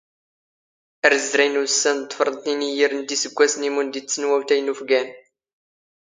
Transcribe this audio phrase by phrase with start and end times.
[1.05, 5.05] ⴰⵔ ⵣⵣⵔⴰⵢⵏ ⵓⵙⵙⴰⵏ ⴹⴼⵕⵏⵜ ⵉⵏⵏ ⵉⵢⵢⵔⵏ ⴷ ⵉⵙⴳⴳⵯⴰⵙⵏ ⵉⵎⵓⵏ ⴷⵉⴷⵙⵏ ⵡⴰⵡⵜⴰⵢ ⵏ ⵓⴼⴳⴰⵏ.